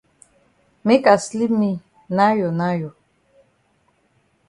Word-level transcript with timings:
Make 0.85 1.05
I 1.05 1.15
sleep 1.25 1.51
me 1.61 1.71
nayo 2.17 2.47
nayo. 2.59 2.89